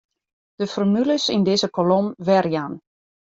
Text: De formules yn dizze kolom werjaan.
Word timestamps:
De 0.61 0.67
formules 0.71 1.25
yn 1.35 1.43
dizze 1.47 1.69
kolom 1.77 2.07
werjaan. 2.27 2.73